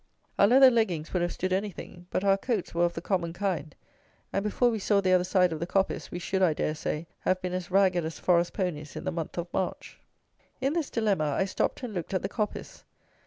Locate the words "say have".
6.73-7.39